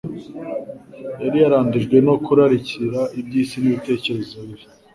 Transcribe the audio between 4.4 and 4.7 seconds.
bibi.